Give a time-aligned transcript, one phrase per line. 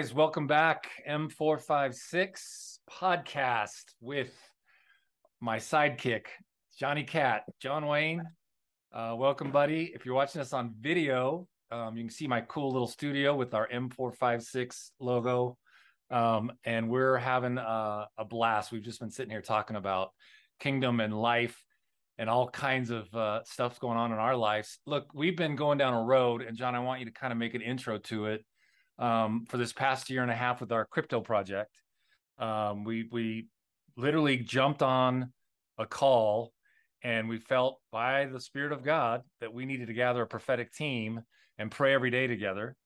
[0.00, 0.88] guys, welcome back.
[1.06, 4.32] M456 podcast with
[5.42, 6.22] my sidekick,
[6.78, 8.22] Johnny Cat, John Wayne.
[8.94, 9.92] Uh, welcome, buddy.
[9.94, 13.52] If you're watching us on video, um, you can see my cool little studio with
[13.52, 15.58] our M456 logo.
[16.10, 18.72] Um, and we're having a, a, blast.
[18.72, 20.12] We've just been sitting here talking about
[20.60, 21.62] kingdom and life
[22.16, 24.78] and all kinds of uh, stuff's going on in our lives.
[24.86, 27.38] Look, we've been going down a road, and John, I want you to kind of
[27.38, 28.46] make an intro to it
[29.00, 31.76] um, for this past year and a half with our crypto project.
[32.38, 33.48] Um, we we
[33.96, 35.32] literally jumped on
[35.78, 36.52] a call
[37.02, 40.72] and we felt by the spirit of God that we needed to gather a prophetic
[40.72, 41.22] team
[41.58, 42.76] and pray every day together.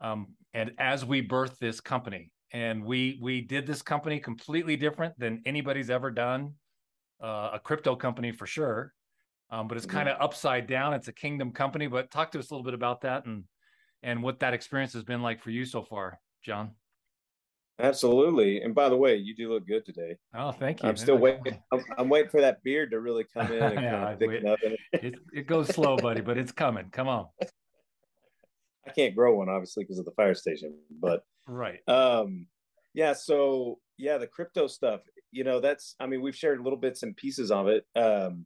[0.00, 5.18] Um, and as we birthed this company, and we we did this company completely different
[5.18, 6.52] than anybody's ever done,
[7.22, 8.92] uh, a crypto company for sure.
[9.50, 10.94] Um, but it's kind of upside down.
[10.94, 11.86] It's a kingdom company.
[11.86, 13.44] But talk to us a little bit about that and
[14.04, 16.72] and what that experience has been like for you so far, John.
[17.80, 18.60] Absolutely.
[18.60, 20.16] And by the way, you do look good today.
[20.32, 20.88] Oh, thank you.
[20.88, 21.58] I'm still waiting.
[21.72, 24.44] I'm, I'm, waiting for that beard to really come in and yeah, kind of wait,
[24.44, 24.80] it.
[24.92, 25.14] it.
[25.32, 25.46] it.
[25.48, 26.90] goes slow, buddy, but it's coming.
[26.92, 27.26] Come on.
[28.86, 31.80] I can't grow one obviously because of the fire station, but right.
[31.88, 32.46] Um,
[32.92, 33.14] yeah.
[33.14, 35.00] So yeah, the crypto stuff.
[35.32, 35.96] You know, that's.
[35.98, 37.86] I mean, we've shared little bits and pieces of it.
[37.96, 38.44] Um,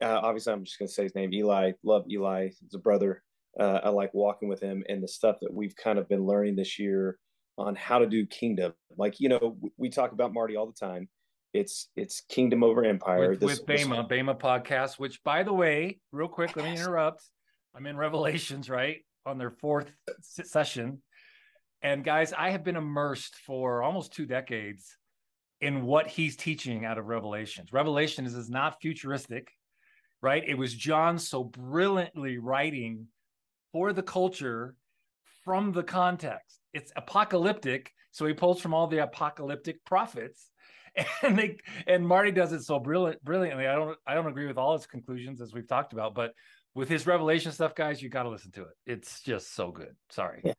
[0.00, 1.34] uh, obviously, I'm just gonna say his name.
[1.34, 1.72] Eli.
[1.82, 2.50] Love Eli.
[2.60, 3.22] He's a brother.
[3.58, 6.56] Uh, I like walking with him and the stuff that we've kind of been learning
[6.56, 7.18] this year
[7.58, 8.72] on how to do kingdom.
[8.96, 11.08] Like you know, we talk about Marty all the time.
[11.52, 13.30] It's it's kingdom over empire.
[13.30, 14.06] With, this, with Bema, this...
[14.08, 14.98] Bema podcast.
[14.98, 17.22] Which, by the way, real quick, let me interrupt.
[17.74, 21.02] I'm in Revelations, right, on their fourth session,
[21.82, 24.96] and guys, I have been immersed for almost two decades
[25.60, 27.72] in what he's teaching out of Revelations.
[27.72, 29.50] Revelations is not futuristic,
[30.20, 30.42] right?
[30.46, 33.06] It was John so brilliantly writing
[33.72, 34.76] for the culture
[35.44, 36.60] from the context.
[36.72, 40.48] It's apocalyptic, so he pulls from all the apocalyptic prophets.
[41.22, 43.66] And they and Marty does it so brilliant brilliantly.
[43.66, 46.34] I don't I don't agree with all his conclusions as we've talked about, but
[46.74, 48.74] with his revelation stuff, guys, you got to listen to it.
[48.84, 49.94] It's just so good.
[50.10, 50.42] Sorry.
[50.44, 50.52] Yeah.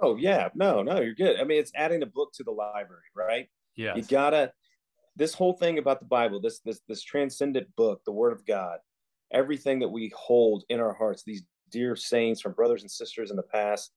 [0.00, 1.38] Oh yeah, no, no, you're good.
[1.38, 3.48] I mean, it's adding a book to the library, right?
[3.76, 3.94] Yeah.
[3.94, 4.52] You gotta.
[5.16, 8.78] This whole thing about the Bible, this this this transcendent book, the Word of God,
[9.32, 13.36] everything that we hold in our hearts, these dear saints from brothers and sisters in
[13.36, 13.92] the past,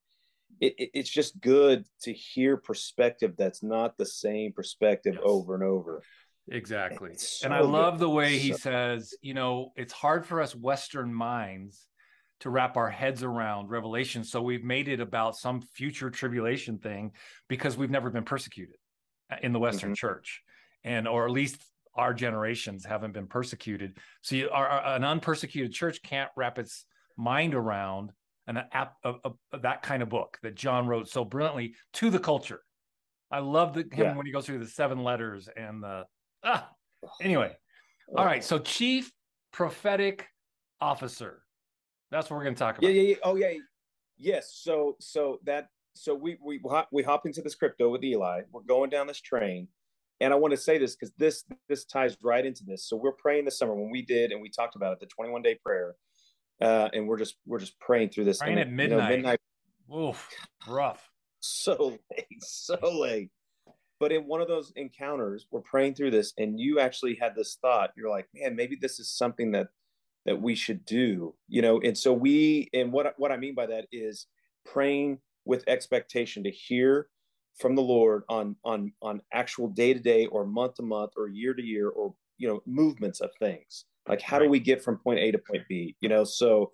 [0.59, 5.23] it, it, it's just good to hear perspective that's not the same perspective yes.
[5.25, 6.01] over and over.
[6.49, 7.15] Exactly.
[7.15, 8.57] So and I love the way he so.
[8.57, 11.87] says, you know, it's hard for us Western minds
[12.41, 14.23] to wrap our heads around revelation.
[14.23, 17.11] So we've made it about some future tribulation thing
[17.47, 18.77] because we've never been persecuted
[19.43, 20.07] in the Western mm-hmm.
[20.07, 20.41] church.
[20.83, 21.63] And, or at least
[21.95, 23.97] our generations haven't been persecuted.
[24.21, 26.85] So you, our, an unpersecuted church can't wrap its
[27.17, 28.11] mind around
[28.47, 29.19] an app of,
[29.61, 32.61] that kind of book that John wrote so brilliantly to the culture.
[33.31, 34.15] I love the, him yeah.
[34.15, 36.05] when he goes through the seven letters and the
[36.43, 36.69] ah.
[37.21, 37.55] Anyway,
[38.15, 38.43] all right.
[38.43, 39.11] So chief
[39.51, 40.27] prophetic
[40.79, 41.43] officer.
[42.11, 42.91] That's what we're going to talk about.
[42.91, 43.15] Yeah, yeah, yeah.
[43.23, 43.53] Oh, yeah.
[44.17, 44.51] Yes.
[44.61, 46.61] So, so that, so we we
[46.91, 48.41] we hop into this crypto with Eli.
[48.51, 49.67] We're going down this train,
[50.21, 52.87] and I want to say this because this this ties right into this.
[52.87, 55.41] So we're praying this summer when we did, and we talked about it, the 21
[55.41, 55.95] day prayer
[56.61, 58.39] uh, and we're just we're just praying through this.
[58.39, 58.95] Praying and, at midnight.
[58.95, 59.39] You know, midnight.
[59.95, 60.29] Oof,
[60.67, 61.07] rough.
[61.43, 63.31] So late, so late.
[63.99, 67.57] But in one of those encounters, we're praying through this, and you actually had this
[67.59, 67.89] thought.
[67.97, 69.69] You're like, man, maybe this is something that
[70.27, 71.81] that we should do, you know.
[71.81, 74.27] And so we, and what what I mean by that is
[74.65, 77.07] praying with expectation to hear
[77.57, 81.27] from the Lord on on on actual day to day or month to month or
[81.27, 84.45] year to year or you know movements of things like, how right.
[84.45, 85.95] do we get from point A to point B?
[86.01, 86.71] You know, so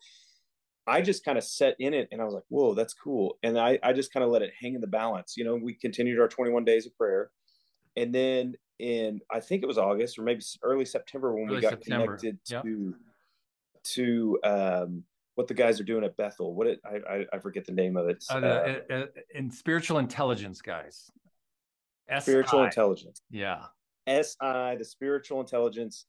[0.87, 3.37] I just kind of set in it and I was like, whoa, that's cool.
[3.43, 5.35] And I, I just kind of let it hang in the balance.
[5.35, 7.29] You know, we continued our 21 days of prayer.
[7.97, 11.61] And then in, I think it was August or maybe early September when early we
[11.61, 12.17] got September.
[12.17, 12.63] connected yep.
[12.63, 12.95] to,
[13.83, 15.03] to, um,
[15.35, 16.55] what the guys are doing at Bethel.
[16.55, 18.23] What it, I, I, I forget the name of it.
[18.31, 21.11] Uh, uh, uh, in spiritual intelligence guys.
[22.19, 23.21] Spiritual intelligence.
[23.29, 23.65] Yeah.
[24.07, 26.05] SI, the spiritual intelligence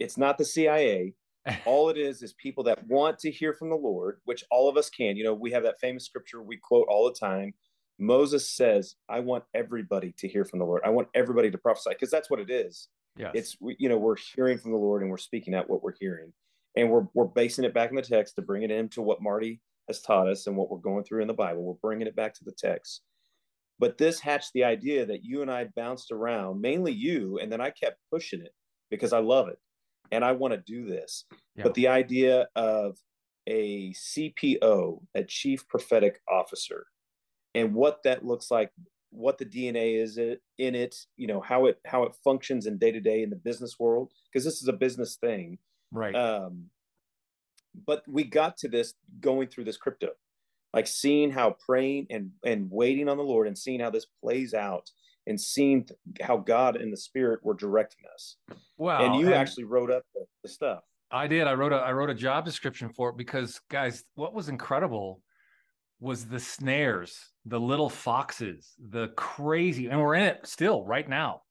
[0.00, 1.14] it's not the CIA.
[1.64, 4.76] all it is is people that want to hear from the Lord, which all of
[4.76, 5.16] us can.
[5.16, 7.54] You know, we have that famous scripture we quote all the time.
[7.98, 10.82] Moses says, I want everybody to hear from the Lord.
[10.84, 12.88] I want everybody to prophesy because that's what it is.
[13.16, 13.32] Yes.
[13.34, 16.32] It's, you know, we're hearing from the Lord and we're speaking out what we're hearing.
[16.76, 19.60] And we're, we're basing it back in the text to bring it into what Marty
[19.88, 21.62] has taught us and what we're going through in the Bible.
[21.62, 23.02] We're bringing it back to the text.
[23.78, 27.60] But this hatched the idea that you and I bounced around, mainly you, and then
[27.60, 28.52] I kept pushing it
[28.90, 29.58] because I love it
[30.10, 31.24] and I want to do this.
[31.56, 31.64] Yeah.
[31.64, 32.98] But the idea of
[33.46, 36.86] a CPO, a chief prophetic officer,
[37.54, 38.70] and what that looks like
[39.10, 40.38] what the dna is in
[40.74, 43.76] it you know how it how it functions in day to day in the business
[43.78, 45.58] world because this is a business thing
[45.92, 46.66] right um
[47.86, 50.10] but we got to this going through this crypto
[50.72, 54.54] like seeing how praying and and waiting on the lord and seeing how this plays
[54.54, 54.90] out
[55.30, 55.88] and seeing
[56.20, 58.36] how god and the spirit were directing us.
[58.76, 60.80] Wow and you and actually wrote up the, the stuff.
[61.10, 61.46] I did.
[61.46, 65.22] I wrote a i wrote a job description for it because guys what was incredible
[66.00, 71.42] was the snares the little foxes the crazy and we're in it still right now.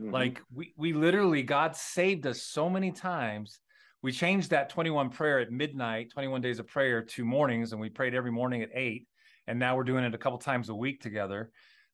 [0.00, 0.12] Mhm.
[0.12, 3.60] like we we literally god saved us so many times.
[4.02, 7.90] We changed that 21 prayer at midnight 21 days of prayer to mornings and we
[7.90, 9.06] prayed every morning at 8
[9.46, 11.50] and now we're doing it a couple times a week together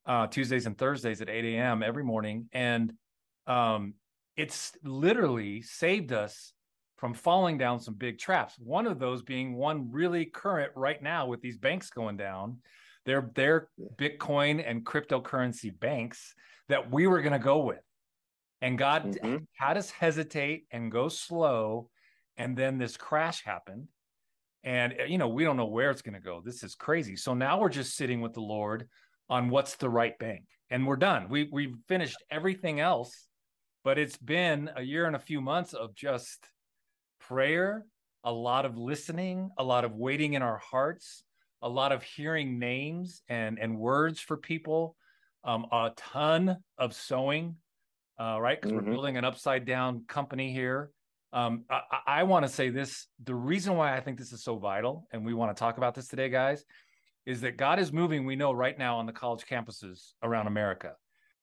[0.07, 2.93] uh tuesdays and thursdays at 8 a.m every morning and
[3.47, 3.95] um
[4.37, 6.53] it's literally saved us
[7.03, 8.55] from falling down some big traps.
[8.61, 12.59] One of those being one really current right now with these banks going down.
[13.05, 16.33] They're they're bitcoin and cryptocurrency banks
[16.69, 17.83] that we were going to go with.
[18.61, 19.47] And god Mhm.
[19.55, 21.91] had us hesitate and go slow
[22.37, 23.89] and then this crash happened.
[24.63, 26.41] And you know we don't know where it's going to go.
[26.41, 27.17] This is crazy.
[27.17, 28.89] So now we're just sitting with the lord
[29.33, 30.45] on what's the right bank.
[30.71, 31.29] And we're done.
[31.29, 33.13] We we've finished everything else
[33.85, 36.47] but it's been a year and a few months of just
[37.19, 37.85] prayer
[38.25, 41.25] a lot of listening a lot of waiting in our hearts
[41.63, 44.97] a lot of hearing names and and words for people
[45.45, 47.57] um, a ton of sowing
[48.21, 48.61] uh, right?
[48.61, 48.93] Because we're Mhm.
[48.93, 50.91] building an upside down company here.
[51.33, 51.81] Um, I,
[52.21, 55.25] I want to say this the reason why I think this is so vital, and
[55.25, 56.65] we want to talk about this today, guys,
[57.27, 60.93] is that God is moving, we know right now on the college campuses around America.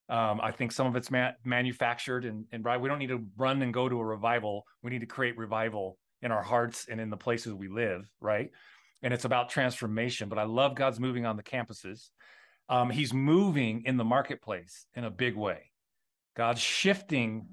[0.09, 3.23] Um, I think some of it's ma- manufactured, and, and right, we don't need to
[3.37, 4.65] run and go to a revival.
[4.81, 8.49] We need to create revival in our hearts and in the places we live, right?
[9.03, 10.27] And it's about transformation.
[10.27, 12.09] But I love God's moving on the campuses.
[12.67, 15.71] Um, he's moving in the marketplace in a big way.
[16.35, 17.47] God's shifting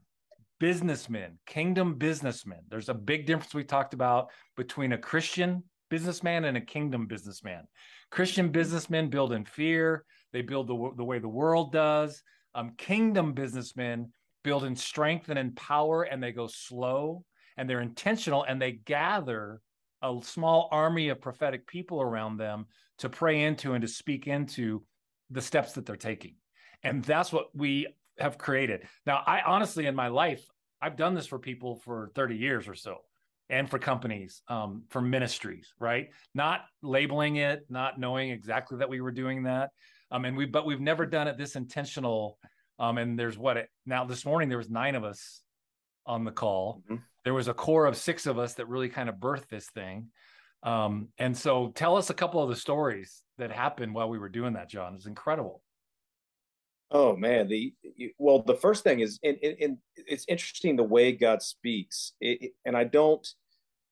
[0.59, 2.61] businessmen, kingdom businessmen.
[2.69, 7.65] There's a big difference we talked about between a Christian businessman and a kingdom businessman.
[8.11, 12.23] Christian businessmen build in fear, they build the, the way the world does.
[12.55, 14.13] Um, kingdom businessmen
[14.43, 17.25] build in strength and in power, and they go slow
[17.57, 19.61] and they're intentional and they gather
[20.03, 22.67] a small army of prophetic people around them
[22.99, 24.83] to pray into and to speak into
[25.31, 26.35] the steps that they're taking.
[26.83, 27.87] And that's what we
[28.19, 28.87] have created.
[29.07, 30.47] Now, I honestly, in my life,
[30.81, 32.99] I've done this for people for 30 years or so,
[33.49, 36.11] and for companies, um, for ministries, right?
[36.35, 39.71] Not labeling it, not knowing exactly that we were doing that,
[40.11, 42.39] um, and we, but we've never done it this intentional.
[42.79, 45.43] Um, and there's what it now this morning there was nine of us
[46.05, 46.83] on the call.
[46.91, 47.03] Mhm.
[47.25, 50.11] There was a core of six of us that really kind of birthed this thing.
[50.63, 54.29] Um, and so, tell us a couple of the stories that happened while we were
[54.29, 54.95] doing that, John.
[54.95, 55.63] It's incredible.
[56.91, 57.75] Oh man, the
[58.19, 62.13] well, the first thing is, and, and, it's interesting the way God speaks.
[62.21, 63.27] It, it- and I don't,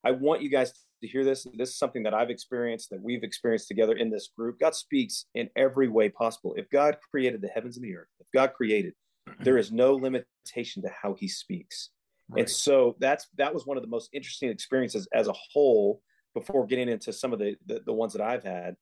[0.05, 1.45] I want you guys to hear this.
[1.55, 4.61] This is something that I've experienced, that we've experienced together in this group.
[4.61, 6.55] God speaks in every way possible.
[6.57, 8.95] If God created the heavens and the earth, if God created,
[9.41, 11.91] there is no limitation to how He speaks.
[12.37, 16.01] And so that's that was one of the most interesting experiences as a whole.
[16.33, 18.77] Before getting into some of the the, the ones that I've had,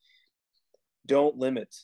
[1.06, 1.74] don't limit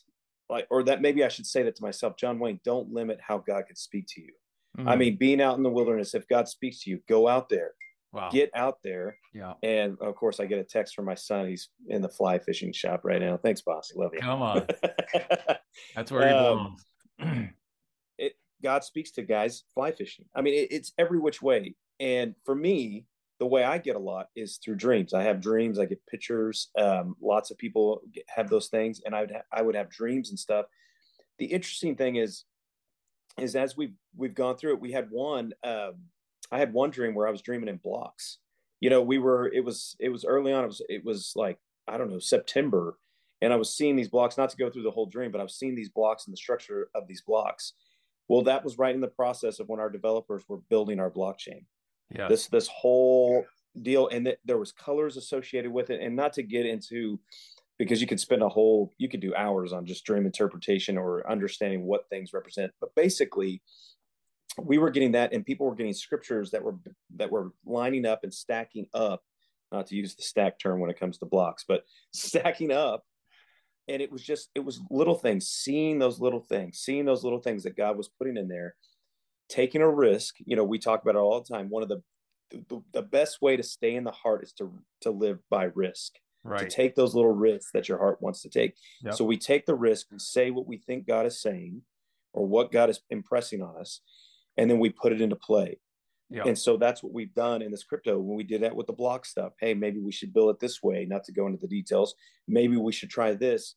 [0.49, 3.37] like or that maybe I should say that to myself, John Wayne, don't limit how
[3.37, 4.33] God can speak to you.
[4.77, 4.97] I Mm.
[4.99, 7.71] mean, being out in the wilderness, if God speaks to you, go out there,
[8.13, 8.29] wow.
[8.31, 9.17] get out there.
[9.33, 9.53] yeah.
[9.63, 11.47] And of course, I get a text from my son.
[11.47, 13.37] He's in the fly fishing shop right now.
[13.37, 13.91] Thanks, boss.
[13.95, 14.19] Love you.
[14.21, 14.67] Come on.
[15.95, 16.77] That's where he Um,
[17.19, 17.49] belongs.
[18.17, 20.25] it God speaks to guys fly fishing.
[20.35, 21.75] I mean, it, it's every which way.
[21.99, 23.05] And for me,
[23.39, 25.13] the way I get a lot is through dreams.
[25.13, 25.79] I have dreams.
[25.79, 26.69] I get pictures.
[26.77, 29.89] Um, lots of people get, have those things, and I would ha- I would have
[29.89, 30.65] dreams and stuff.
[31.39, 32.43] The interesting thing is,
[33.37, 35.53] is as we've we've gone through it, we had one.
[35.63, 35.93] Um,
[36.51, 38.39] I had one dream where I was dreaming in blocks.
[38.81, 39.47] You know, we were.
[39.47, 40.65] It was it was early on.
[40.65, 42.97] It was it was like I don't know September,
[43.41, 44.37] and I was seeing these blocks.
[44.37, 46.37] Not to go through the whole dream, but I was seeing these blocks and the
[46.37, 47.73] structure of these blocks.
[48.27, 51.63] Well, that was right in the process of when our developers were building our blockchain.
[52.11, 52.27] Yeah.
[52.27, 53.45] This this whole
[53.81, 57.19] deal, and that there was colors associated with it, and not to get into
[57.77, 61.29] because you could spend a whole you could do hours on just dream interpretation or
[61.29, 62.71] understanding what things represent.
[62.81, 63.61] But basically,
[64.61, 66.75] we were getting that, and people were getting scriptures that were
[67.15, 69.21] that were lining up and stacking up.
[69.71, 73.03] Not to use the stack term when it comes to blocks, but stacking up
[73.89, 77.41] and it was just it was little things seeing those little things seeing those little
[77.41, 78.75] things that god was putting in there
[79.49, 82.01] taking a risk you know we talk about it all the time one of the
[82.51, 86.13] the, the best way to stay in the heart is to to live by risk
[86.43, 86.69] right.
[86.69, 88.75] to take those little risks that your heart wants to take.
[89.03, 89.15] Yep.
[89.15, 91.81] So we take the risk and say what we think God is saying
[92.33, 94.01] or what God is impressing on us,
[94.57, 95.79] and then we put it into play.
[96.29, 96.43] Yeah.
[96.45, 98.93] And so that's what we've done in this crypto when we did that with the
[98.93, 99.53] block stuff.
[99.59, 102.13] Hey, maybe we should build it this way, not to go into the details.
[102.47, 103.75] Maybe we should try this.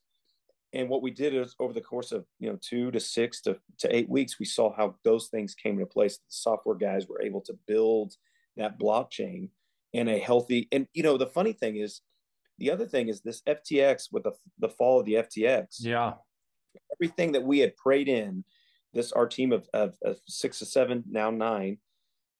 [0.73, 3.57] And what we did is over the course of you know two to six to,
[3.79, 6.17] to eight weeks, we saw how those things came into place.
[6.17, 8.13] The software guys were able to build
[8.57, 9.49] that blockchain
[9.93, 12.01] in a healthy and you know the funny thing is
[12.59, 15.77] the other thing is this FTX with the, the fall of the FTX.
[15.79, 16.13] Yeah.
[16.95, 18.43] Everything that we had prayed in,
[18.93, 21.77] this our team of, of, of six to seven, now nine,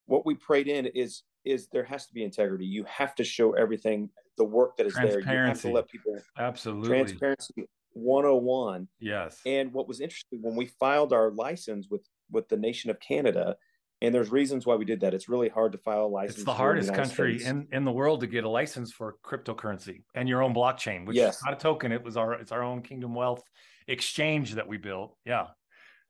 [0.05, 2.65] what we prayed in is is there has to be integrity.
[2.65, 5.19] You have to show everything, the work that is there.
[5.19, 8.87] You have to let people absolutely transparency 101.
[8.99, 9.39] Yes.
[9.45, 13.55] And what was interesting when we filed our license with with the nation of Canada,
[14.01, 15.13] and there's reasons why we did that.
[15.13, 16.37] It's really hard to file a license.
[16.37, 20.03] It's the hardest the country in, in the world to get a license for cryptocurrency
[20.13, 21.37] and your own blockchain, which yes.
[21.37, 21.91] is not a token.
[21.91, 23.43] It was our it's our own Kingdom Wealth
[23.87, 25.15] exchange that we built.
[25.25, 25.47] Yeah.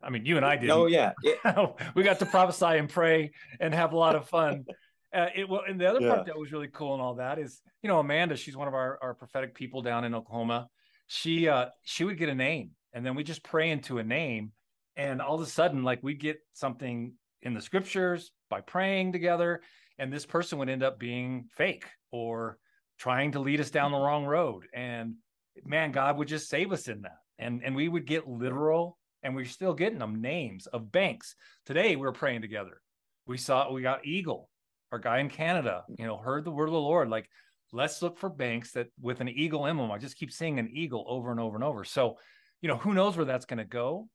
[0.02, 0.70] I mean, you and I did.
[0.70, 1.14] Oh yeah,
[1.96, 4.66] we got to prophesy and pray and have a lot of fun.
[5.14, 6.12] Uh, it well, and the other yeah.
[6.12, 8.36] part that was really cool and all that is, you know, Amanda.
[8.36, 10.68] She's one of our our prophetic people down in Oklahoma.
[11.08, 14.52] She uh she would get a name, and then we just pray into a name,
[14.96, 19.62] and all of a sudden, like we get something in the scriptures by praying together
[20.00, 22.58] and this person would end up being fake or
[22.98, 25.16] trying to lead us down the wrong road and
[25.66, 27.18] man god would just save us in that.
[27.40, 31.36] And and we would get literal and we're still getting them names of banks.
[31.66, 32.82] Today we are praying together.
[33.26, 34.50] We saw we got eagle
[34.92, 37.28] our guy in canada you know heard the word of the lord like
[37.74, 41.04] let's look for banks that with an eagle emblem i just keep seeing an eagle
[41.08, 42.18] over and over and over so
[42.62, 44.08] you know who knows where that's going to go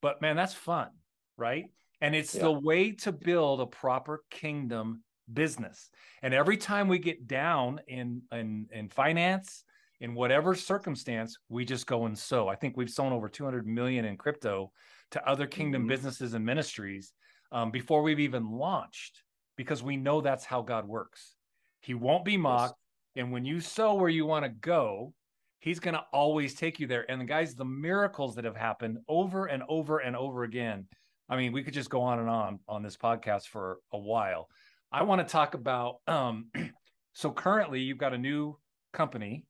[0.00, 0.88] but man that's fun
[1.36, 1.66] right
[2.00, 2.42] and it's yeah.
[2.42, 5.02] the way to build a proper kingdom
[5.32, 5.90] business.
[6.22, 9.64] And every time we get down in in in finance,
[10.00, 12.48] in whatever circumstance, we just go and sow.
[12.48, 14.72] I think we've sown over 200 million in crypto
[15.12, 15.90] to other kingdom mm-hmm.
[15.90, 17.12] businesses and ministries
[17.52, 19.22] um, before we've even launched,
[19.56, 21.36] because we know that's how God works.
[21.80, 22.74] He won't be mocked.
[23.16, 25.14] And when you sow where you want to go,
[25.58, 27.08] He's going to always take you there.
[27.08, 30.88] And the guys, the miracles that have happened over and over and over again
[31.32, 34.48] I mean, we could just go on and on on this podcast for a while.
[34.92, 36.50] I want to talk about um
[37.14, 38.58] so currently you've got a new
[38.92, 39.46] company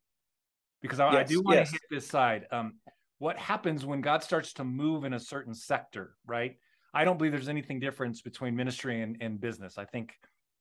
[0.80, 1.68] because I, yes, I do want yes.
[1.68, 2.46] to hit this side.
[2.52, 2.74] Um
[3.18, 6.56] what happens when God starts to move in a certain sector, right?
[6.94, 9.76] I don't believe there's anything difference between ministry and, and business.
[9.76, 10.12] I think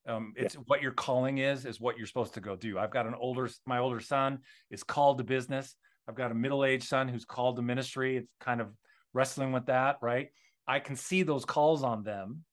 [0.07, 0.61] um, it's yeah.
[0.65, 2.79] what your calling is, is what you're supposed to go do.
[2.79, 4.39] I've got an older, my older son
[4.69, 5.75] is called to business.
[6.07, 8.17] I've got a middle-aged son who's called to ministry.
[8.17, 8.69] It's kind of
[9.13, 10.29] wrestling with that, right?
[10.67, 12.43] I can see those calls on them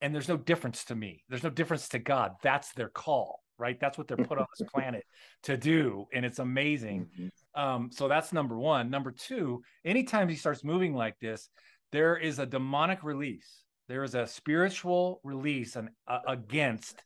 [0.00, 1.24] and there's no difference to me.
[1.28, 2.32] There's no difference to God.
[2.42, 3.78] That's their call, right?
[3.80, 5.04] That's what they're put on this planet
[5.44, 6.06] to do.
[6.12, 7.08] And it's amazing.
[7.18, 7.60] Mm-hmm.
[7.60, 8.90] Um, so that's number one.
[8.90, 11.48] Number two, anytime he starts moving like this,
[11.92, 13.64] there is a demonic release.
[13.88, 17.02] There is a spiritual release and uh, against,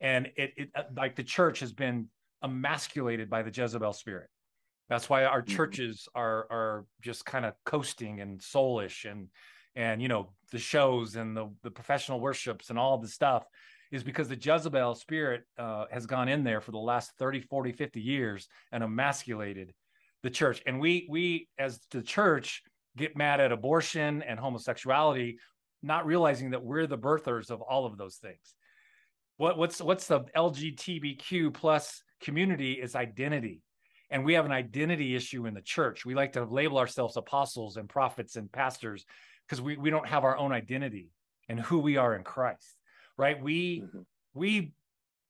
[0.00, 2.08] and it, it uh, like the church has been
[2.42, 4.28] emasculated by the Jezebel spirit.
[4.88, 5.54] That's why our mm-hmm.
[5.54, 9.28] churches are are just kind of coasting and soulish and
[9.76, 13.44] and you know the shows and the the professional worships and all the stuff
[13.92, 17.72] is because the Jezebel spirit uh, has gone in there for the last 30 40
[17.72, 19.72] 50 years and emasculated
[20.22, 22.62] the church and we we as the church
[22.96, 25.38] get mad at abortion and homosexuality
[25.84, 28.54] not realizing that we're the birthers of all of those things
[29.36, 33.60] what what's what's the lgbtq plus community is identity
[34.10, 37.76] and we have an identity issue in the church we like to label ourselves apostles
[37.76, 39.04] and prophets and pastors
[39.46, 41.10] because we, we don't have our own identity
[41.48, 42.76] and who we are in Christ,
[43.16, 43.40] right?
[43.40, 44.00] We mm-hmm.
[44.34, 44.72] we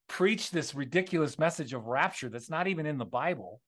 [0.08, 3.60] preach this ridiculous message of rapture that's not even in the Bible,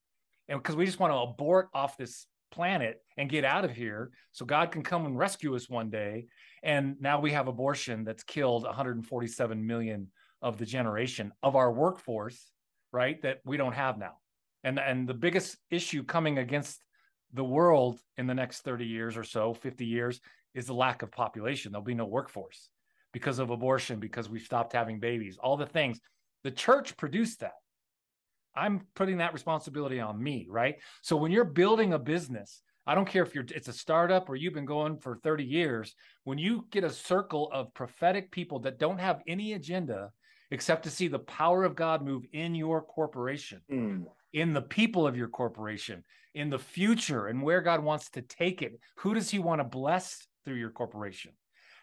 [0.49, 4.11] and because we just want to abort off this planet and get out of here
[4.33, 6.27] so God can come and rescue us one day.
[6.63, 10.09] And now we have abortion that's killed 147 million
[10.41, 12.51] of the generation of our workforce,
[12.93, 13.21] right?
[13.21, 14.15] That we don't have now.
[14.65, 16.83] And and the biggest issue coming against
[17.35, 20.21] the world in the next 30 years or so, 50 years,
[20.55, 21.73] is the lack of population.
[21.73, 22.71] There'll be no workforce
[23.13, 26.01] because of abortion, because we've stopped having babies, all the things.
[26.43, 27.59] The church produced that.
[28.57, 30.77] I'm putting that responsibility on me, right?
[31.03, 34.37] So when you're building a business, I don't care if you're it's a startup or
[34.37, 35.95] you've been going for 30 years,
[36.25, 40.13] when you get a circle of prophetic people that don't have any agenda
[40.51, 44.05] except to see the power of God move in your corporation, mm.
[44.33, 48.63] in the people of your corporation, in the future, and where God wants to take
[48.63, 48.79] it.
[48.99, 51.33] Who does He want to bless through your corporation?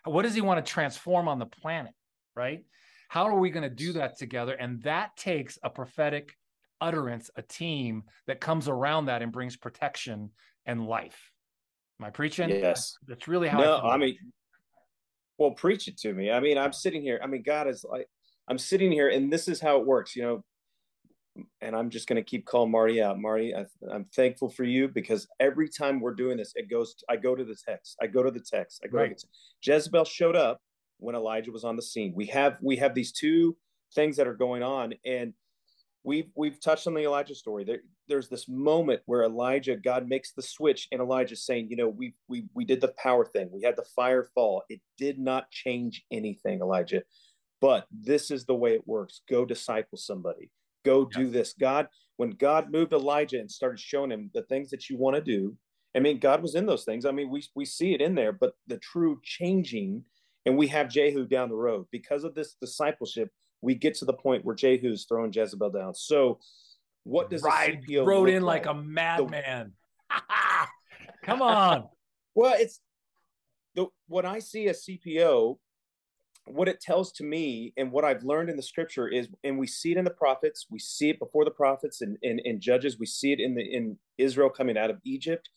[0.05, 1.93] What does He want to transform on the planet,
[2.35, 2.63] right?
[3.09, 4.53] How are we going to do that together?
[4.53, 6.37] And that takes a prophetic
[6.83, 10.29] utterance, a team that comes around that and brings protection
[10.65, 11.31] and life.
[11.99, 12.49] Am I preaching?
[12.49, 12.97] Yes.
[13.07, 14.17] That's really how no, I, I mean,
[15.37, 16.29] well, preach it to me.
[16.29, 17.19] I mean, I'm sitting here.
[17.23, 18.07] I mean, God is like,
[18.49, 20.43] I'm sitting here, and this is how it works, you know.
[21.61, 23.19] And I'm just going to keep calling Marty out.
[23.19, 26.95] Marty, I, am thankful for you because every time we're doing this, it goes.
[27.09, 27.97] I go to the text.
[28.01, 28.81] I go to the text.
[28.83, 29.17] I go right.
[29.17, 30.59] to the Jezebel showed up
[30.99, 32.13] when Elijah was on the scene.
[32.15, 33.55] We have we have these two
[33.95, 35.33] things that are going on, and
[36.03, 37.63] we've we've touched on the Elijah story.
[37.63, 41.89] There, there's this moment where Elijah, God makes the switch, and Elijah saying, you know,
[41.89, 43.49] we we we did the power thing.
[43.51, 44.63] We had the fire fall.
[44.69, 47.03] It did not change anything, Elijah.
[47.61, 49.21] But this is the way it works.
[49.29, 50.51] Go disciple somebody.
[50.83, 51.53] Go do this.
[51.53, 55.21] God, when God moved Elijah and started showing him the things that you want to
[55.21, 55.55] do,
[55.95, 57.05] I mean, God was in those things.
[57.05, 60.03] I mean, we we see it in there, but the true changing,
[60.45, 63.29] and we have Jehu down the road because of this discipleship
[63.63, 65.95] we get to the point where Jehu's throwing Jezebel down.
[65.95, 66.39] So,
[67.03, 69.71] what does right CPO rode in like, like a madman?
[71.23, 71.87] Come on.
[72.35, 72.81] well, it's
[73.75, 75.57] the what I see as CPO.
[76.45, 79.65] What it tells to me, and what I've learned in the scripture is, and we
[79.65, 82.59] see it in the prophets, we see it before the prophets and in, in, in
[82.59, 85.49] Judges, we see it in the in Israel coming out of Egypt.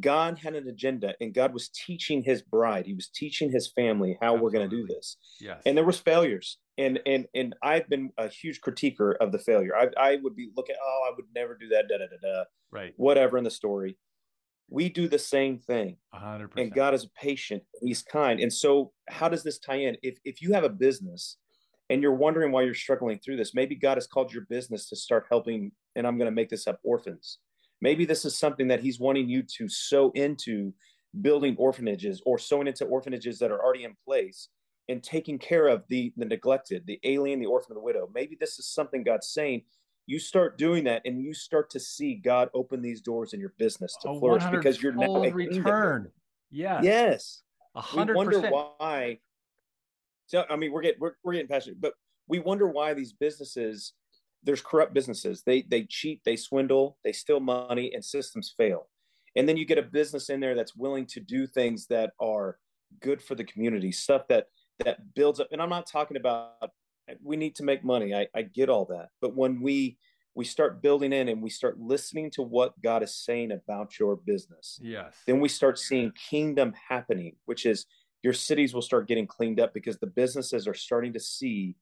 [0.00, 2.86] God had an agenda and God was teaching his bride.
[2.86, 4.42] He was teaching his family how Absolutely.
[4.42, 5.18] we're going to do this.
[5.38, 5.60] Yes.
[5.66, 6.58] And there was failures.
[6.76, 9.76] And and and I've been a huge critiquer of the failure.
[9.76, 12.44] I I would be looking, oh, I would never do that, da da da da.
[12.70, 12.94] Right.
[12.96, 13.96] Whatever in the story.
[14.70, 15.98] We do the same thing.
[16.14, 16.48] 100%.
[16.56, 17.62] And God is patient.
[17.82, 18.40] He's kind.
[18.40, 19.96] And so how does this tie in?
[20.02, 21.36] If if you have a business
[21.90, 24.96] and you're wondering why you're struggling through this, maybe God has called your business to
[24.96, 27.38] start helping, and I'm going to make this up, orphans
[27.84, 30.72] Maybe this is something that he's wanting you to sow into
[31.20, 34.48] building orphanages or sowing into orphanages that are already in place
[34.88, 38.08] and taking care of the the neglected, the alien, the orphan, the widow.
[38.14, 39.62] Maybe this is something God's saying.
[40.06, 43.54] You start doing that, and you start to see God open these doors in your
[43.58, 46.10] business to flourish because you're now a return.
[46.50, 46.80] Yeah.
[46.82, 47.42] Yes.
[47.74, 49.18] A hundred We wonder why.
[50.26, 51.94] So I mean, we're getting we're, we're getting passionate, but
[52.28, 53.94] we wonder why these businesses
[54.44, 55.42] there's corrupt businesses.
[55.42, 58.88] They they cheat, they swindle, they steal money, and systems fail.
[59.36, 62.58] And then you get a business in there that's willing to do things that are
[63.00, 64.48] good for the community, stuff that
[64.80, 65.48] that builds up.
[65.52, 66.70] And I'm not talking about
[67.22, 68.14] we need to make money.
[68.14, 69.98] I, I get all that, but when we
[70.36, 74.16] we start building in and we start listening to what God is saying about your
[74.16, 77.86] business, yes, then we start seeing kingdom happening, which is
[78.22, 81.76] your cities will start getting cleaned up because the businesses are starting to see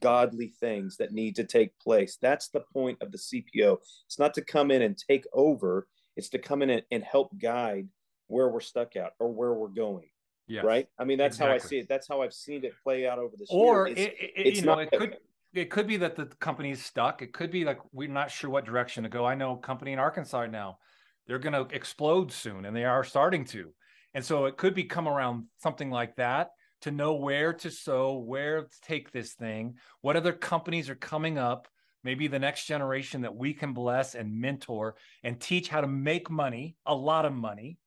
[0.00, 2.16] godly things that need to take place.
[2.20, 3.78] That's the point of the CPO.
[4.06, 7.36] It's not to come in and take over, it's to come in and, and help
[7.38, 7.88] guide
[8.28, 10.08] where we're stuck at or where we're going.
[10.46, 10.88] Yes, right.
[10.98, 11.48] I mean, that's exactly.
[11.48, 11.88] how I see it.
[11.88, 13.96] That's how I've seen it play out over this or year.
[13.96, 15.16] It's, it, it, it's you know, it could
[15.54, 17.22] it could be that the company's stuck.
[17.22, 19.24] It could be like we're not sure what direction to go.
[19.24, 20.78] I know a company in Arkansas now,
[21.26, 23.72] they're going to explode soon, and they are starting to.
[24.14, 26.50] And so it could be come around something like that
[26.82, 31.38] to know where to sow, where to take this thing, what other companies are coming
[31.38, 31.66] up,
[32.04, 36.30] maybe the next generation that we can bless and mentor and teach how to make
[36.30, 37.78] money, a lot of money.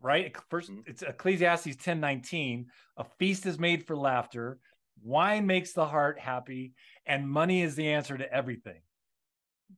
[0.00, 0.32] Right?
[0.50, 0.80] 1st mm-hmm.
[0.86, 2.66] it's Ecclesiastes 10 19.
[2.96, 4.58] A feast is made for laughter,
[5.02, 6.74] wine makes the heart happy,
[7.06, 8.80] and money is the answer to everything.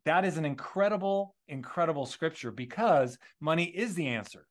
[0.05, 4.47] That is an incredible, incredible scripture because money is the answer.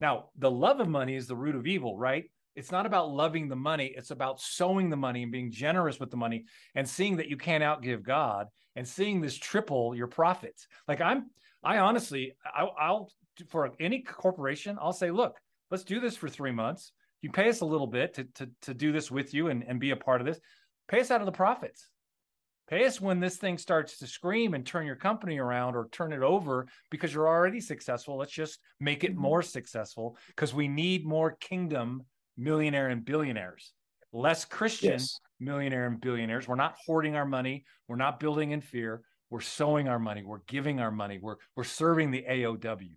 [0.00, 2.24] Now, the love of money is the root of evil, right?
[2.58, 6.10] it's not about loving the money it's about sowing the money and being generous with
[6.10, 6.44] the money
[6.74, 11.30] and seeing that you can't outgive god and seeing this triple your profits like i'm
[11.64, 13.10] i honestly I, i'll
[13.48, 15.36] for any corporation i'll say look
[15.70, 18.74] let's do this for three months you pay us a little bit to, to, to
[18.74, 20.40] do this with you and, and be a part of this
[20.88, 21.88] pay us out of the profits
[22.68, 26.12] pay us when this thing starts to scream and turn your company around or turn
[26.12, 29.22] it over because you're already successful let's just make it mm-hmm.
[29.22, 32.04] more successful because we need more kingdom
[32.38, 33.72] millionaire and billionaires,
[34.12, 35.18] less Christian yes.
[35.40, 36.48] millionaire and billionaires.
[36.48, 37.64] We're not hoarding our money.
[37.88, 39.02] We're not building in fear.
[39.30, 40.22] We're sowing our money.
[40.24, 41.18] We're giving our money.
[41.20, 42.90] We're we're serving the AOW,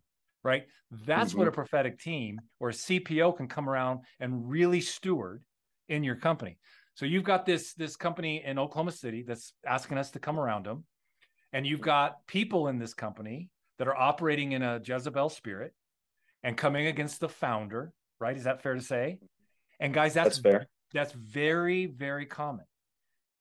[0.43, 0.63] right?
[1.05, 1.39] That's mm-hmm.
[1.39, 5.43] what a prophetic team or a CPO can come around and really steward
[5.89, 6.57] in your company.
[6.95, 10.65] So you've got this this company in Oklahoma City that's asking us to come around
[10.65, 10.85] them,
[11.53, 15.73] and you've got people in this company that are operating in a Jezebel spirit
[16.43, 18.37] and coming against the founder right?
[18.37, 19.17] Is that fair to say?
[19.81, 20.67] And guys, that's, that's fair.
[20.93, 22.65] That's very, very common.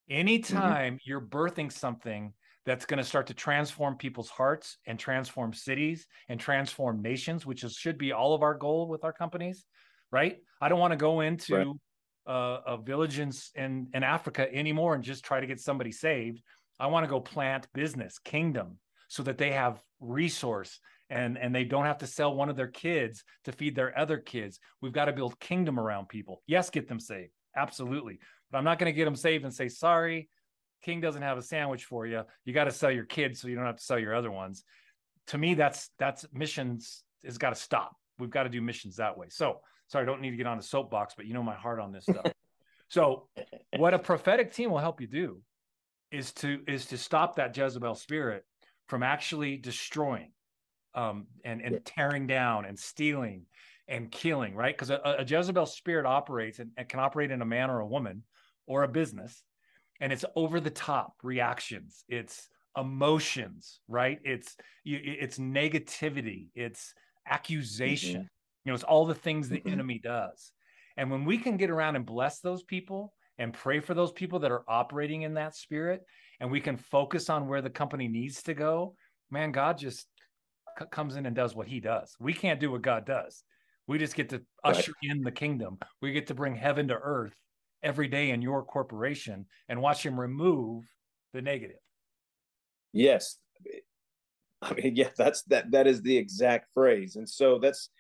[0.09, 1.03] Anytime mm-hmm.
[1.05, 2.33] you're birthing something
[2.67, 7.65] that's going to start to transform people's hearts and transform cities and transform nations, which
[7.65, 9.65] is should be all of our goal with our companies,
[10.11, 10.39] right?
[10.61, 11.67] I don't want to go into right.
[12.27, 16.43] uh, a village in, in in Africa anymore and just try to get somebody saved.
[16.79, 21.65] I want to go plant business, kingdom, so that they have resource and and they
[21.65, 24.61] don't have to sell one of their kids to feed their other kids.
[24.81, 26.43] We've got to build kingdom around people.
[26.47, 27.33] Yes, get them saved.
[27.57, 28.21] Absolutely.
[28.51, 30.29] But I'm not going to get them saved and say, sorry,
[30.83, 32.23] King doesn't have a sandwich for you.
[32.45, 34.65] You got to sell your kids so you don't have to sell your other ones.
[35.29, 37.97] To me, that's that's missions has got to stop.
[38.19, 39.27] We've got to do missions that way.
[39.31, 41.81] So sorry, I don't need to get on the soapbox, but you know my heart
[41.81, 42.33] on this stuff.
[42.89, 43.29] so
[43.77, 45.41] what a prophetic team will help you do
[46.11, 48.45] is to is to stop that Jezebel spirit
[48.89, 50.33] from actually destroying
[50.95, 53.47] um, and and tearing down and stealing
[53.87, 54.75] and killing, right?
[54.75, 57.87] Because a, a, Jezebel spirit operates and, and, can operate in a man or a
[57.87, 58.23] woman
[58.67, 59.43] or a business,
[60.01, 62.05] and it's over the top reactions.
[62.09, 64.19] It's emotions, right?
[64.25, 66.49] It's it's negativity.
[66.55, 66.95] It's
[67.29, 68.15] accusation.
[68.15, 68.65] Mm-hmm.
[68.65, 69.69] You know, it's all the things the mm-hmm.
[69.69, 70.53] enemy does.
[70.97, 74.41] And when we can get around and bless those people and pray for those people
[74.41, 76.03] that are operating in that spirit,
[76.41, 78.95] and we can focus on where the company needs to go,
[79.31, 80.07] man, God just
[80.79, 82.15] c- comes in and does what He does.
[82.21, 83.43] We can't do what God does.
[83.87, 85.11] We just get to usher right.
[85.11, 85.79] in the kingdom.
[86.01, 87.35] We get to bring heaven to earth
[87.83, 90.85] every day in your corporation and watch Him remove
[91.33, 91.79] the negative.
[92.93, 93.37] Yes,
[94.63, 95.71] I mean, yeah, that's that.
[95.71, 97.91] That is the exact phrase, and so that's.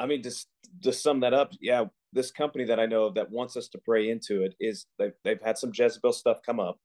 [0.00, 0.46] I mean, just
[0.82, 3.78] to sum that up, yeah, this company that I know of that wants us to
[3.78, 6.78] pray into it is they've they've had some Jezebel stuff come up,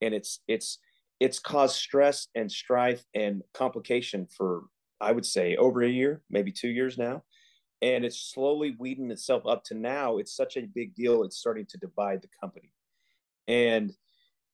[0.00, 0.78] and it's it's
[1.20, 4.62] it's caused stress and strife and complication for
[5.00, 7.22] I would say over a year, maybe two years now,
[7.82, 10.18] and it's slowly weeding itself up to now.
[10.18, 12.72] It's such a big deal; it's starting to divide the company,
[13.48, 13.92] and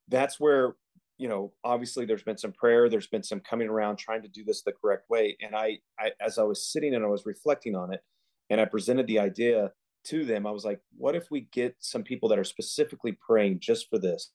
[0.08, 0.76] that's where
[1.18, 4.44] you know obviously there's been some prayer there's been some coming around trying to do
[4.44, 5.36] this the correct way.
[5.40, 8.00] And I, I as i was sitting and i was reflecting on it
[8.50, 9.70] and i presented the idea
[10.04, 13.60] to them i was like what if we get some people that are specifically praying
[13.60, 14.32] just for this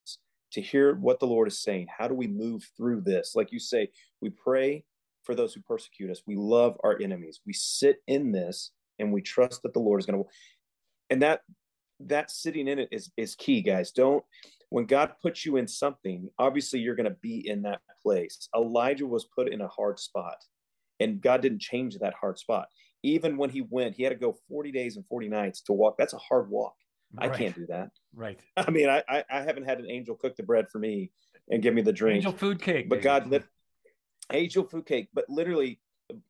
[0.52, 1.88] to hear what the lord is saying?
[1.96, 3.34] How do we move through this?
[3.36, 3.90] Like you say
[4.22, 4.84] we pray
[5.24, 6.22] for those who persecute us.
[6.26, 7.42] We love our enemies.
[7.46, 10.30] We sit in this and we trust that the lord is going to
[11.10, 11.42] and that
[12.00, 14.24] that sitting in it is is key guys don't
[14.70, 18.50] when God puts you in something, obviously you're going to be in that place.
[18.56, 20.38] Elijah was put in a hard spot,
[21.00, 22.68] and God didn't change that hard spot.
[23.04, 25.96] Even when he went, he had to go 40 days and 40 nights to walk.
[25.98, 26.76] That's a hard walk.
[27.14, 27.32] Right.
[27.32, 27.92] I can't do that.
[28.14, 28.40] Right.
[28.58, 31.12] I mean, I, I, I haven't had an angel cook the bread for me
[31.50, 32.18] and give me the drink.
[32.18, 32.90] Angel food cake.
[32.90, 33.02] But.
[33.02, 33.46] God lit
[34.34, 35.08] angel food cake.
[35.14, 35.80] But literally,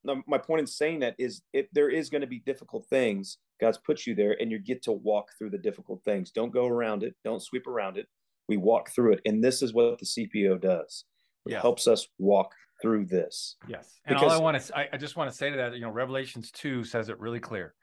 [0.03, 3.77] my point in saying that is if there is going to be difficult things, God's
[3.77, 6.31] put you there and you get to walk through the difficult things.
[6.31, 7.15] Don't go around it.
[7.23, 8.07] Don't sweep around it.
[8.47, 9.21] We walk through it.
[9.25, 11.05] And this is what the cpo does.
[11.45, 11.61] It yeah.
[11.61, 13.55] helps us walk through this.
[13.67, 13.99] Yes.
[14.05, 15.81] And because, all i want to I, I just want to say to that you
[15.81, 17.73] know revelations 2 says it really clear.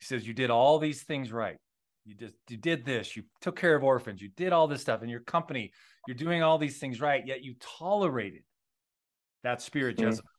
[0.00, 1.56] He says you did all these things right.
[2.04, 3.16] You just you did this.
[3.16, 4.20] You took care of orphans.
[4.20, 5.72] You did all this stuff in your company.
[6.06, 8.42] You're doing all these things right yet you tolerated
[9.44, 10.08] that spirit mm-hmm.
[10.08, 10.30] jezebel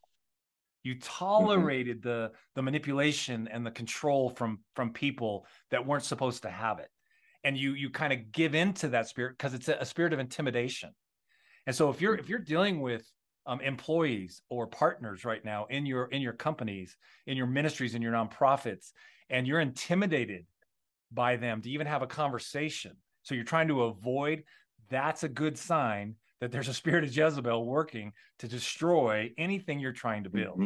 [0.84, 2.10] you tolerated mm-hmm.
[2.10, 6.90] the the manipulation and the control from from people that weren't supposed to have it.
[7.44, 10.20] And you you kind of give into that spirit because it's a, a, spirit of
[10.20, 10.92] intimidation.
[11.66, 13.10] And so if you're if you're dealing with
[13.46, 18.02] um, employees or partners right now in your in your companies in your ministries in
[18.02, 18.92] your nonprofits
[19.30, 20.46] and you're intimidated
[21.12, 24.44] by them to even have a conversation so you're trying to avoid
[24.90, 29.92] that's a good sign that there's a spirit of jezebel working to destroy anything you're
[29.92, 30.66] trying to build mm-hmm.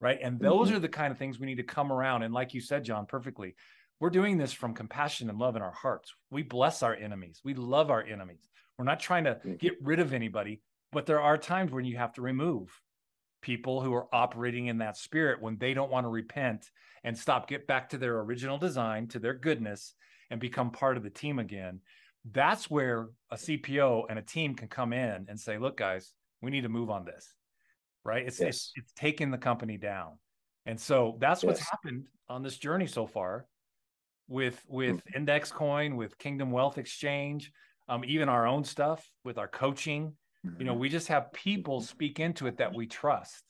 [0.00, 0.76] right and those mm-hmm.
[0.76, 3.06] are the kind of things we need to come around and like you said john
[3.06, 3.54] perfectly
[4.00, 6.14] we're doing this from compassion and love in our hearts.
[6.30, 7.40] We bless our enemies.
[7.44, 8.48] We love our enemies.
[8.78, 9.58] We're not trying to mm.
[9.58, 10.60] get rid of anybody,
[10.92, 12.70] but there are times when you have to remove
[13.42, 16.70] people who are operating in that spirit when they don't want to repent
[17.04, 19.94] and stop, get back to their original design, to their goodness,
[20.30, 21.80] and become part of the team again.
[22.24, 26.50] That's where a CPO and a team can come in and say, look, guys, we
[26.50, 27.34] need to move on this.
[28.04, 28.26] Right.
[28.26, 28.48] It's yes.
[28.48, 30.18] it's, it's taking the company down.
[30.66, 31.48] And so that's yes.
[31.48, 33.46] what's happened on this journey so far
[34.28, 35.16] with with mm-hmm.
[35.16, 37.50] index coin with kingdom wealth exchange
[37.88, 40.12] um, even our own stuff with our coaching
[40.58, 40.80] you know mm-hmm.
[40.80, 43.42] we just have people speak into it that we trust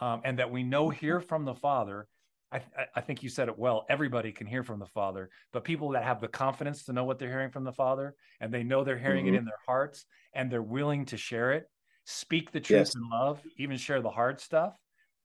[0.00, 2.06] um, and that we know hear from the father
[2.52, 2.60] I,
[2.94, 6.04] I think you said it well everybody can hear from the father but people that
[6.04, 8.98] have the confidence to know what they're hearing from the father and they know they're
[8.98, 9.34] hearing mm-hmm.
[9.34, 11.68] it in their hearts and they're willing to share it
[12.04, 12.94] speak the truth yes.
[12.94, 14.78] in love even share the hard stuff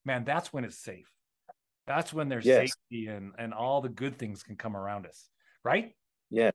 [0.03, 1.11] man that's when it's safe
[1.87, 2.71] that's when there's yes.
[2.71, 5.29] safety and and all the good things can come around us,
[5.63, 5.93] right?
[6.29, 6.51] Yeah.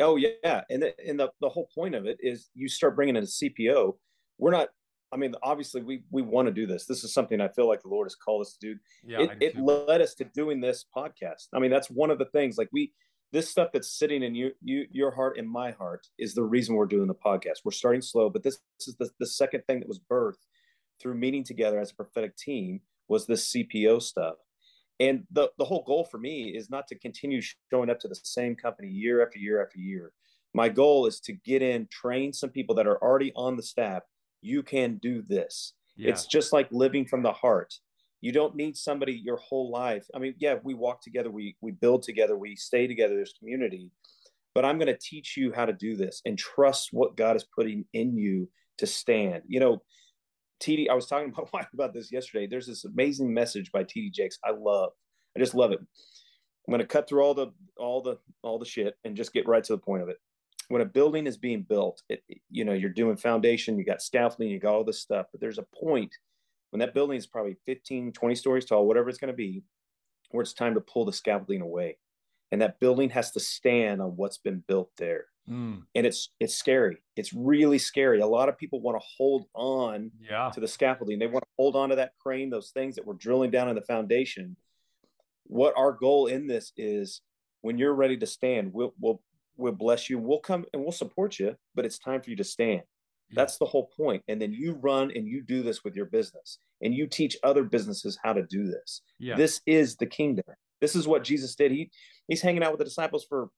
[0.00, 3.16] Oh yeah, and the, and the the whole point of it is you start bringing
[3.16, 3.96] in a CPO.
[4.38, 4.68] We're not.
[5.12, 6.86] I mean, obviously, we we want to do this.
[6.86, 8.78] This is something I feel like the Lord has called us to do.
[9.04, 11.48] Yeah, it, it led us to doing this podcast.
[11.52, 12.58] I mean, that's one of the things.
[12.58, 12.92] Like we
[13.32, 16.74] this stuff that's sitting in you, you, your heart and my heart is the reason
[16.74, 17.58] we're doing the podcast.
[17.64, 20.46] We're starting slow, but this, this is the, the second thing that was birthed
[21.00, 24.36] through meeting together as a prophetic team was this CPO stuff.
[24.98, 28.18] And the, the whole goal for me is not to continue showing up to the
[28.22, 30.12] same company year after year after year.
[30.52, 34.02] My goal is to get in, train some people that are already on the staff.
[34.42, 35.74] You can do this.
[35.96, 36.10] Yeah.
[36.10, 37.74] It's just like living from the heart.
[38.20, 40.06] You don't need somebody your whole life.
[40.14, 43.90] I mean, yeah, we walk together, we we build together, we stay together, there's community.
[44.54, 47.44] But I'm going to teach you how to do this and trust what God is
[47.44, 48.48] putting in you
[48.78, 49.42] to stand.
[49.46, 49.82] You know,
[50.60, 52.46] TD, I was talking to my wife about this yesterday.
[52.46, 54.38] There's this amazing message by TD Jakes.
[54.44, 54.90] I love.
[55.36, 55.78] I just love it.
[55.78, 57.48] I'm going to cut through all the
[57.78, 60.18] all the all the shit and just get right to the point of it.
[60.68, 64.48] When a building is being built, it, you know, you're doing foundation, you got scaffolding,
[64.48, 66.14] you got all this stuff, but there's a point
[66.70, 69.62] when that building is probably 15, 20 stories tall, whatever it's going to be,
[70.30, 71.98] where it's time to pull the scaffolding away.
[72.52, 75.26] And that building has to stand on what's been built there.
[75.48, 75.82] Mm.
[75.94, 76.98] And it's it's scary.
[77.16, 78.20] It's really scary.
[78.20, 80.50] A lot of people want to hold on yeah.
[80.50, 81.18] to the scaffolding.
[81.18, 83.74] They want to hold on to that crane, those things that we're drilling down in
[83.74, 84.56] the foundation.
[85.44, 87.20] What our goal in this is
[87.62, 89.22] when you're ready to stand, we'll we'll
[89.60, 90.18] we'll bless you.
[90.18, 92.82] We'll come and we'll support you, but it's time for you to stand.
[93.30, 93.36] Hmm.
[93.36, 94.22] That's the whole point.
[94.28, 97.64] And then you run and you do this with your business and you teach other
[97.64, 99.02] businesses how to do this.
[99.18, 99.36] Yeah.
[99.36, 100.44] This is the kingdom.
[100.80, 101.72] This is what Jesus did.
[101.72, 101.90] He
[102.26, 103.50] he's hanging out with the disciples for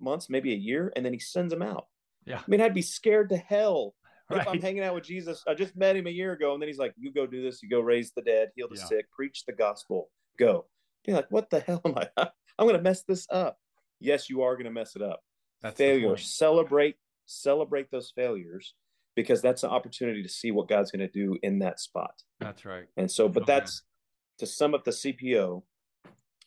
[0.00, 1.86] months, maybe a year, and then he sends them out.
[2.24, 2.38] Yeah.
[2.38, 3.94] I mean, I'd be scared to hell
[4.30, 4.40] right.
[4.40, 5.42] if I'm hanging out with Jesus.
[5.46, 7.62] I just met him a year ago, and then he's like, You go do this,
[7.62, 8.84] you go raise the dead, heal the yeah.
[8.84, 10.66] sick, preach the gospel, go.
[11.06, 12.08] You're like, What the hell am I?
[12.58, 13.58] I'm gonna mess this up.
[14.00, 15.20] Yes, you are gonna mess it up.
[15.62, 16.16] That's Failure.
[16.16, 18.74] Celebrate, celebrate those failures
[19.16, 22.12] because that's an opportunity to see what God's going to do in that spot.
[22.40, 22.86] That's right.
[22.96, 24.46] And so, but oh, that's man.
[24.46, 25.62] to sum up the CPO,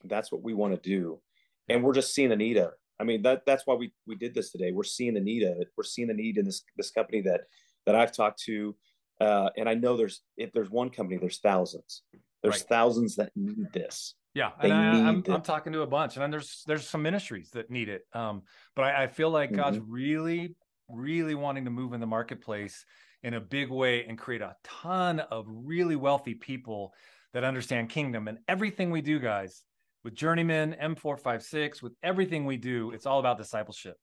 [0.05, 1.19] that's what we want to do.
[1.67, 2.73] And we're just seeing the need of it.
[2.99, 4.71] I mean, that that's why we we did this today.
[4.71, 5.69] We're seeing the need of it.
[5.75, 7.41] We're seeing the need in this this company that
[7.85, 8.75] that I've talked to.
[9.19, 12.03] Uh, and I know there's if there's one company, there's thousands.
[12.41, 12.69] There's right.
[12.69, 14.15] thousands that need this.
[14.33, 16.87] Yeah, they and I, am I'm, I'm talking to a bunch, and then there's there's
[16.87, 18.03] some ministries that need it.
[18.13, 18.43] Um,
[18.75, 19.59] but I, I feel like mm-hmm.
[19.59, 20.55] God's really
[20.93, 22.85] really wanting to move in the marketplace
[23.23, 26.93] in a big way and create a ton of really wealthy people
[27.33, 29.63] that understand kingdom and everything we do guys
[30.03, 33.95] with journeyman m456 with everything we do it's all about discipleship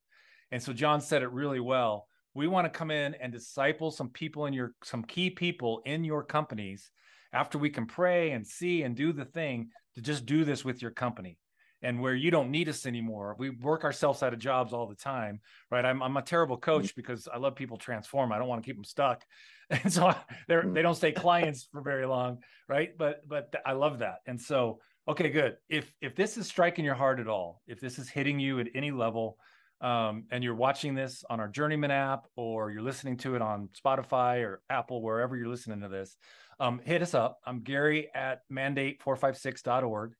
[0.51, 4.09] and so john said it really well we want to come in and disciple some
[4.09, 6.91] people in your some key people in your companies
[7.33, 10.81] after we can pray and see and do the thing to just do this with
[10.83, 11.39] your company
[11.83, 13.37] and where you don't need us anymore.
[13.39, 15.85] We work ourselves out of jobs all the time, right?
[15.85, 16.71] I'm, I'm a terrible mm-hmm.
[16.71, 18.33] coach because I love people transform.
[18.33, 19.25] I don't want to keep them stuck.
[19.71, 20.15] And so
[20.47, 20.73] they're, mm.
[20.73, 22.39] they don't stay clients for very long.
[22.71, 22.97] Right.
[22.97, 24.21] But, but I love that.
[24.27, 25.59] And so, okay, good.
[25.69, 28.69] If, if this is striking your heart at all, if this is hitting you at
[28.75, 29.37] any level,
[29.83, 33.69] um, and you're watching this on our Journeyman app or you're listening to it on
[33.79, 36.17] Spotify or Apple, wherever you're listening to this,
[36.61, 37.39] um, hit us up.
[37.47, 40.13] I'm Gary at mandate456.org.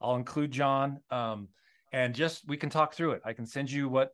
[0.00, 1.48] I'll include John, um,
[1.92, 3.22] and just we can talk through it.
[3.24, 4.10] I can send you what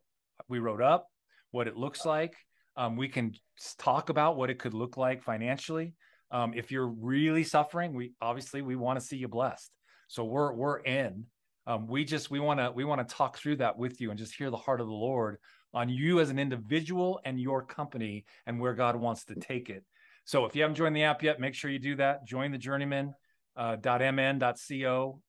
[0.47, 1.07] we wrote up,
[1.51, 2.35] what it looks like.
[2.77, 3.33] Um, we can
[3.77, 5.93] talk about what it could look like financially.
[6.31, 9.71] Um, if you're really suffering, we obviously we want to see you blessed.
[10.07, 11.25] So we're we're in.
[11.67, 14.19] Um, we just we want to we want to talk through that with you and
[14.19, 15.37] just hear the heart of the Lord
[15.73, 19.83] on you as an individual and your company and where God wants to take it.
[20.25, 22.25] So if you haven't joined the app yet, make sure you do that.
[22.25, 23.13] Join the journeyman
[23.55, 23.77] uh.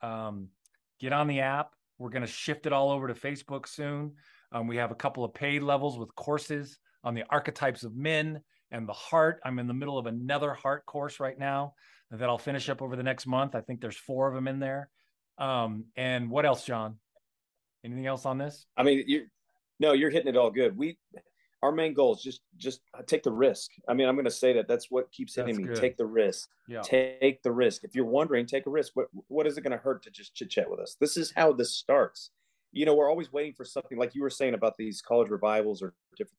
[0.02, 0.48] Um,
[1.00, 1.72] get on the app.
[1.98, 4.14] We're going to shift it all over to Facebook soon.
[4.52, 8.40] Um, we have a couple of paid levels with courses on the archetypes of men
[8.70, 9.40] and the heart.
[9.44, 11.74] I'm in the middle of another heart course right now
[12.10, 13.54] that I'll finish up over the next month.
[13.54, 14.88] I think there's four of them in there.
[15.38, 16.96] Um, and what else, John?
[17.84, 18.66] Anything else on this?
[18.76, 19.26] I mean, you
[19.78, 20.76] no, you're hitting it all good.
[20.76, 20.98] We
[21.62, 23.70] our main goal is just just take the risk.
[23.88, 25.74] I mean, I'm going to say that that's what keeps hitting that's me.
[25.74, 25.80] Good.
[25.80, 26.48] Take the risk.
[26.68, 26.82] Yeah.
[26.82, 27.84] Take the risk.
[27.84, 28.92] If you're wondering, take a risk.
[28.94, 30.96] What what is it going to hurt to just chit chat with us?
[31.00, 32.30] This is how this starts.
[32.72, 35.82] You know, we're always waiting for something like you were saying about these college revivals
[35.82, 36.38] or different.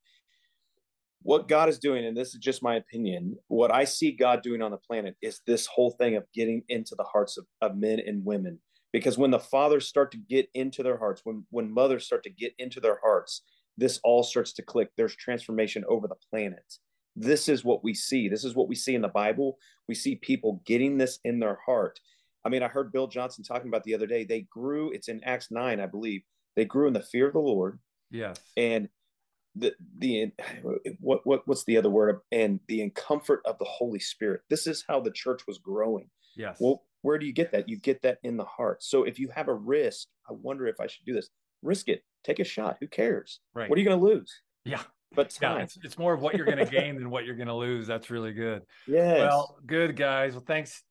[1.22, 4.62] What God is doing, and this is just my opinion, what I see God doing
[4.62, 7.98] on the planet is this whole thing of getting into the hearts of, of men
[8.06, 8.60] and women.
[8.92, 12.30] Because when the fathers start to get into their hearts, when when mothers start to
[12.30, 13.42] get into their hearts,
[13.78, 14.90] this all starts to click.
[14.96, 16.74] There's transformation over the planet.
[17.16, 18.28] This is what we see.
[18.28, 19.58] This is what we see in the Bible.
[19.88, 21.98] We see people getting this in their heart.
[22.44, 24.24] I mean, I heard Bill Johnson talking about the other day.
[24.24, 26.22] They grew, it's in Acts 9, I believe.
[26.56, 27.78] They grew in the fear of the Lord.
[28.10, 28.38] Yes.
[28.56, 28.88] And
[29.54, 30.30] the the
[31.00, 34.42] what what what's the other word and the comfort of the Holy Spirit.
[34.48, 36.10] This is how the church was growing.
[36.36, 36.58] Yes.
[36.60, 37.68] Well, where do you get that?
[37.68, 38.82] You get that in the heart.
[38.82, 41.30] So if you have a risk, I wonder if I should do this
[41.62, 42.02] risk it.
[42.28, 42.76] Take a shot.
[42.78, 43.40] Who cares?
[43.54, 43.70] Right.
[43.70, 44.42] What are you going to lose?
[44.66, 44.82] Yeah.
[45.14, 45.60] But Yeah, time.
[45.62, 47.86] it's, it's more of what you're going to gain than what you're going to lose.
[47.86, 48.64] That's really good.
[48.86, 49.14] Yeah.
[49.14, 50.34] Well, good guys.
[50.34, 50.82] Well, thanks,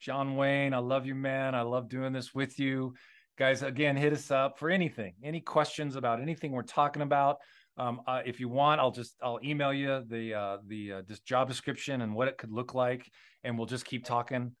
[0.00, 0.72] John Wayne.
[0.72, 1.56] I love you, man.
[1.56, 2.94] I love doing this with you.
[3.36, 7.38] Guys, again, hit us up for anything, any questions about anything we're talking about.
[7.76, 11.18] Um, uh, if you want, I'll just I'll email you the uh, the uh, this
[11.18, 13.10] job description and what it could look like,
[13.42, 14.52] and we'll just keep talking.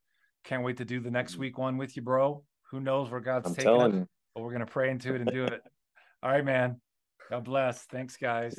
[0.42, 2.42] Can't wait to do the next week one with you, bro.
[2.72, 5.44] Who knows where God's I'm taking us, but we're gonna pray into it and do
[5.44, 5.62] it.
[6.24, 6.80] All right, man.
[7.30, 7.84] God bless.
[7.84, 8.58] Thanks, guys.